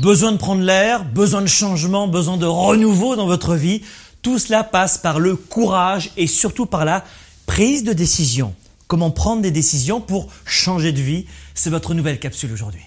[0.00, 3.82] Besoin de prendre l'air, besoin de changement, besoin de renouveau dans votre vie.
[4.22, 7.04] Tout cela passe par le courage et surtout par la
[7.46, 8.54] prise de décision.
[8.88, 11.26] Comment prendre des décisions pour changer de vie?
[11.54, 12.82] C'est votre nouvelle capsule aujourd'hui.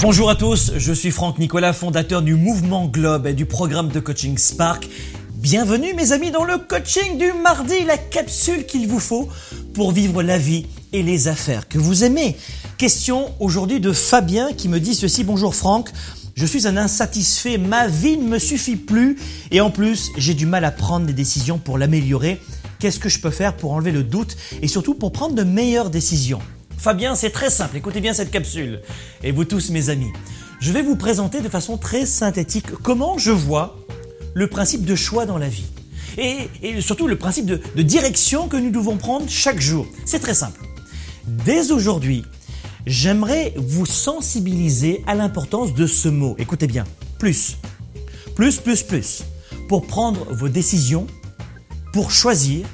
[0.00, 4.00] Bonjour à tous, je suis Franck Nicolas, fondateur du mouvement Globe et du programme de
[4.00, 4.88] coaching Spark.
[5.34, 9.28] Bienvenue mes amis dans le coaching du mardi, la capsule qu'il vous faut
[9.74, 12.36] pour vivre la vie et les affaires que vous aimez.
[12.82, 15.90] Question aujourd'hui de Fabien qui me dit ceci, bonjour Franck,
[16.34, 19.20] je suis un insatisfait, ma vie ne me suffit plus
[19.52, 22.40] et en plus j'ai du mal à prendre des décisions pour l'améliorer.
[22.80, 25.90] Qu'est-ce que je peux faire pour enlever le doute et surtout pour prendre de meilleures
[25.90, 26.40] décisions?
[26.76, 28.80] Fabien, c'est très simple, écoutez bien cette capsule.
[29.22, 30.10] Et vous tous mes amis,
[30.58, 33.78] je vais vous présenter de façon très synthétique comment je vois
[34.34, 35.66] le principe de choix dans la vie.
[36.18, 36.48] Et,
[36.80, 39.86] surtout le principe de, direction que nous devons prendre chaque jour.
[40.04, 40.60] C'est très simple.
[41.44, 42.24] Dès aujourd'hui,
[42.86, 46.34] j'aimerais vous sensibiliser à l'importance de ce mot.
[46.38, 46.84] Écoutez bien,
[47.18, 47.56] plus.
[48.34, 49.24] Plus, plus, plus.
[49.68, 51.06] Pour prendre vos décisions,
[51.92, 52.66] pour choisir,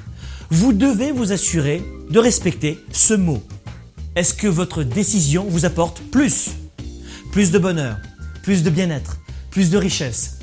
[0.49, 3.43] vous devez vous assurer de respecter ce mot.
[4.15, 6.49] Est-ce que votre décision vous apporte plus?
[7.31, 7.97] Plus de bonheur,
[8.43, 9.17] plus de bien-être,
[9.51, 10.39] plus de richesse,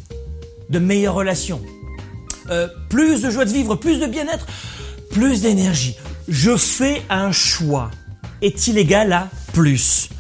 [0.70, 1.60] de meilleures relations,
[2.50, 4.46] euh, plus de joie de vivre, plus de bien-être,
[5.10, 5.96] plus d'énergie.
[6.28, 7.90] Je fais un choix.
[8.42, 10.10] Est-il égal à plus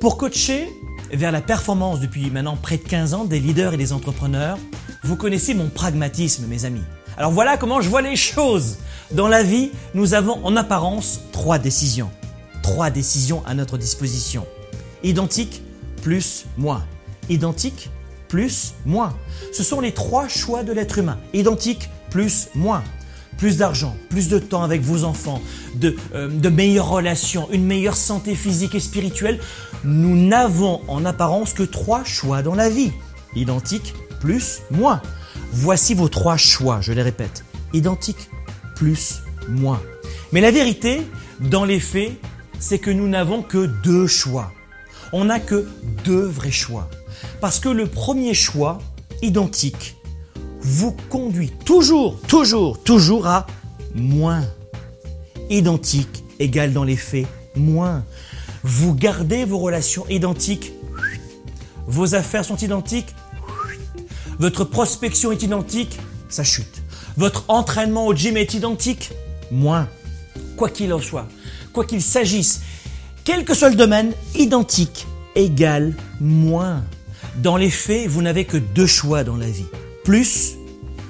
[0.00, 0.66] Pour coacher
[1.12, 4.56] vers la performance depuis maintenant près de 15 ans des leaders et des entrepreneurs,
[5.04, 6.82] vous connaissez mon pragmatisme, mes amis.
[7.18, 8.78] Alors voilà comment je vois les choses.
[9.12, 12.10] Dans la vie, nous avons en apparence trois décisions.
[12.62, 14.46] Trois décisions à notre disposition.
[15.02, 15.60] Identique
[16.00, 16.82] plus moins.
[17.28, 17.90] Identique
[18.26, 19.14] plus, moins.
[19.52, 21.18] Ce sont les trois choix de l'être humain.
[21.34, 22.82] Identique, plus, moins.
[23.38, 25.42] Plus d'argent, plus de temps avec vos enfants,
[25.74, 29.38] de, euh, de meilleures relations, une meilleure santé physique et spirituelle.
[29.84, 32.92] Nous n'avons en apparence que trois choix dans la vie.
[33.34, 35.02] Identique, plus, moins.
[35.52, 37.44] Voici vos trois choix, je les répète.
[37.72, 38.30] Identique,
[38.74, 39.82] plus, moins.
[40.32, 41.02] Mais la vérité,
[41.40, 42.12] dans les faits,
[42.58, 44.52] c'est que nous n'avons que deux choix.
[45.12, 45.68] On n'a que
[46.04, 46.88] deux vrais choix.
[47.40, 48.78] Parce que le premier choix,
[49.22, 49.95] identique,
[50.66, 53.46] vous conduit toujours, toujours, toujours à
[53.94, 54.42] moins.
[55.48, 58.04] Identique égale dans les faits moins.
[58.64, 60.72] Vous gardez vos relations identiques,
[61.86, 63.14] vos affaires sont identiques,
[64.40, 66.82] votre prospection est identique, ça chute.
[67.16, 69.12] Votre entraînement au gym est identique,
[69.52, 69.88] moins.
[70.56, 71.28] Quoi qu'il en soit,
[71.72, 72.62] quoi qu'il s'agisse,
[73.24, 75.06] quel que soit le domaine, identique
[75.36, 76.82] égale moins.
[77.36, 79.66] Dans les faits, vous n'avez que deux choix dans la vie.
[80.06, 80.54] Plus,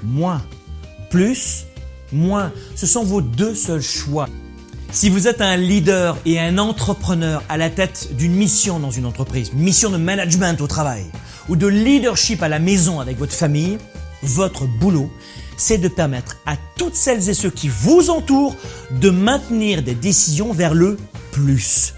[0.03, 0.41] moins.
[1.11, 1.67] Plus,
[2.11, 2.51] moins.
[2.75, 4.27] Ce sont vos deux seuls choix.
[4.91, 9.05] Si vous êtes un leader et un entrepreneur à la tête d'une mission dans une
[9.05, 11.05] entreprise, une mission de management au travail
[11.47, 13.77] ou de leadership à la maison avec votre famille,
[14.23, 15.11] votre boulot,
[15.57, 18.55] c'est de permettre à toutes celles et ceux qui vous entourent
[18.89, 20.97] de maintenir des décisions vers le
[21.31, 21.93] plus.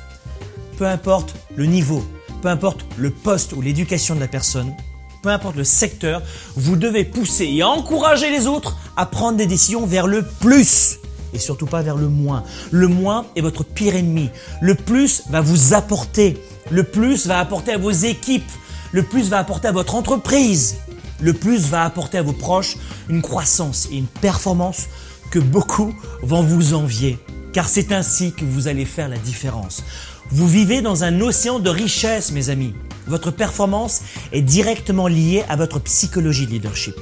[0.78, 2.04] Peu importe le niveau,
[2.42, 4.76] peu importe le poste ou l'éducation de la personne,
[5.22, 6.22] peu importe le secteur,
[6.56, 11.00] vous devez pousser et encourager les autres à prendre des décisions vers le plus
[11.34, 12.44] et surtout pas vers le moins.
[12.72, 14.30] Le moins est votre pire ennemi.
[14.62, 16.38] Le plus va vous apporter.
[16.72, 18.50] Le plus va apporter à vos équipes.
[18.91, 20.78] Le plus va apporter à votre entreprise.
[21.22, 22.78] Le plus va apporter à vos proches
[23.09, 24.88] une croissance et une performance
[25.31, 25.94] que beaucoup
[26.24, 27.19] vont vous envier.
[27.53, 29.84] Car c'est ainsi que vous allez faire la différence.
[30.31, 32.74] Vous vivez dans un océan de richesse, mes amis.
[33.09, 36.96] Votre performance est directement liée à votre psychologie de leadership.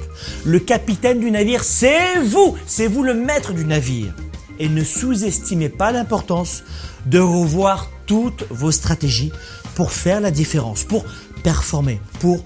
[0.46, 4.14] Le capitaine du navire, c'est vous, c'est vous le maître du navire.
[4.58, 6.64] Et ne sous-estimez pas l'importance
[7.04, 9.32] de revoir toutes vos stratégies
[9.74, 11.04] pour faire la différence, pour
[11.44, 12.42] performer, pour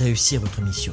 [0.00, 0.92] réussir votre mission.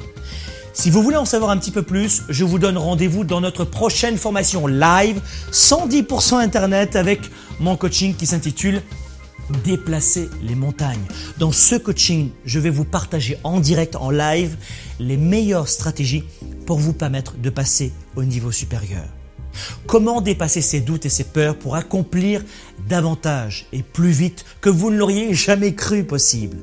[0.72, 3.64] Si vous voulez en savoir un petit peu plus, je vous donne rendez-vous dans notre
[3.64, 7.20] prochaine formation live 110% Internet avec
[7.58, 8.80] mon coaching qui s'intitule
[9.64, 11.06] déplacer les montagnes.
[11.38, 14.56] Dans ce coaching, je vais vous partager en direct, en live,
[14.98, 16.24] les meilleures stratégies
[16.66, 19.04] pour vous permettre de passer au niveau supérieur.
[19.86, 22.42] Comment dépasser ses doutes et ses peurs pour accomplir
[22.88, 26.56] davantage et plus vite que vous ne l'auriez jamais cru possible?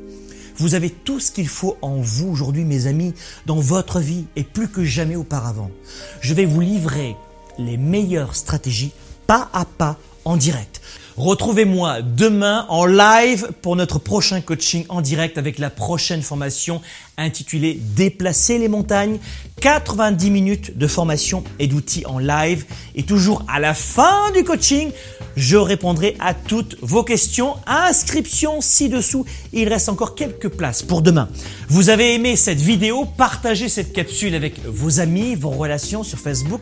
[0.57, 3.13] Vous avez tout ce qu'il faut en vous aujourd'hui, mes amis,
[3.45, 5.71] dans votre vie et plus que jamais auparavant.
[6.19, 7.15] Je vais vous livrer
[7.57, 8.91] les meilleures stratégies
[9.25, 10.78] pas à pas en direct.
[11.19, 16.79] Retrouvez-moi demain en live pour notre prochain coaching en direct avec la prochaine formation
[17.17, 19.19] intitulée Déplacer les montagnes.
[19.59, 22.63] 90 minutes de formation et d'outils en live.
[22.95, 24.91] Et toujours à la fin du coaching,
[25.35, 27.55] je répondrai à toutes vos questions.
[27.67, 29.25] Inscription ci-dessous.
[29.51, 31.27] Il reste encore quelques places pour demain.
[31.67, 33.03] Vous avez aimé cette vidéo?
[33.17, 36.61] Partagez cette capsule avec vos amis, vos relations sur Facebook,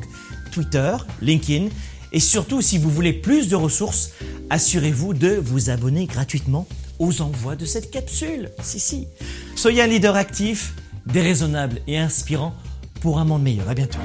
[0.51, 1.67] Twitter, LinkedIn.
[2.11, 4.11] Et surtout, si vous voulez plus de ressources,
[4.49, 6.67] assurez-vous de vous abonner gratuitement
[6.99, 8.49] aux envois de cette capsule.
[8.61, 9.07] Si, si.
[9.55, 10.73] Soyez un leader actif,
[11.05, 12.55] déraisonnable et inspirant
[13.01, 13.69] pour un monde meilleur.
[13.69, 13.99] À bientôt.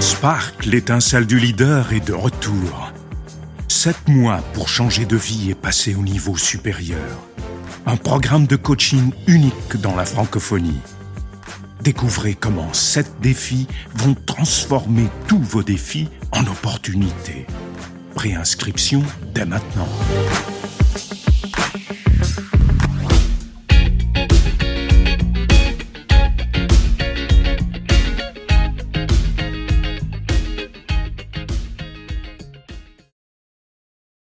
[0.00, 2.92] Spark, l'étincelle du leader, est de retour.
[3.68, 7.00] Sept mois pour changer de vie et passer au niveau supérieur.
[7.86, 10.80] Un programme de coaching unique dans la francophonie.
[11.84, 17.44] Découvrez comment sept défis vont transformer tous vos défis en opportunités.
[18.14, 19.02] Préinscription
[19.34, 19.86] dès maintenant.